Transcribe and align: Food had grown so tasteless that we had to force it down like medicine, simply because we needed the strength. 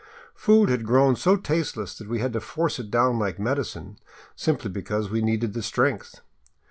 Food 0.33 0.69
had 0.69 0.83
grown 0.83 1.15
so 1.15 1.35
tasteless 1.35 1.95
that 1.99 2.07
we 2.09 2.17
had 2.17 2.33
to 2.33 2.39
force 2.41 2.79
it 2.79 2.89
down 2.89 3.19
like 3.19 3.37
medicine, 3.37 3.99
simply 4.35 4.71
because 4.71 5.11
we 5.11 5.21
needed 5.21 5.53
the 5.53 5.61
strength. 5.61 6.21